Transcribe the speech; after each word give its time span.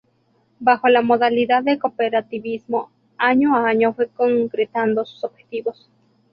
Bajo 0.59 0.89
la 0.89 1.03
modalidad 1.03 1.61
del 1.61 1.77
cooperativismo, 1.77 2.89
año 3.19 3.55
a 3.55 3.67
año 3.67 3.93
fue 3.93 4.07
concretando 4.07 5.05
sus 5.05 5.23
objetivos. 5.23 5.91